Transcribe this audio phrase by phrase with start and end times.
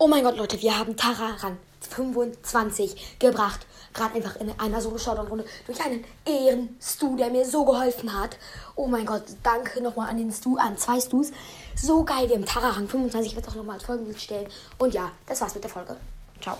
[0.00, 3.66] Oh mein Gott, Leute, wir haben Tara ran 25 gebracht.
[3.92, 8.36] Gerade einfach in einer solo runde durch einen Ehren-Stu, der mir so geholfen hat.
[8.76, 11.32] Oh mein Gott, danke nochmal an den Stu, an zwei Stus.
[11.74, 13.32] So geil, wir haben Tara Rang 25.
[13.32, 14.46] Ich werde es auch nochmal als Folgenbild stellen.
[14.78, 15.96] Und ja, das war's mit der Folge.
[16.40, 16.58] Ciao.